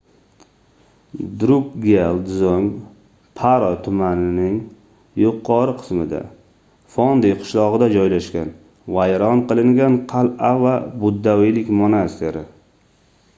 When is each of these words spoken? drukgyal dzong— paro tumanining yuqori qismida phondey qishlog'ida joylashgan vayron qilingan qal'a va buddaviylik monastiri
drukgyal 1.41 2.15
dzong— 2.29 2.65
paro 3.41 3.67
tumanining 3.87 4.57
yuqori 5.25 5.75
qismida 5.83 6.23
phondey 6.97 7.35
qishlog'ida 7.45 7.91
joylashgan 7.97 8.51
vayron 8.99 9.45
qilingan 9.53 9.99
qal'a 10.19 10.53
va 10.67 10.75
buddaviylik 11.05 11.71
monastiri 11.83 12.43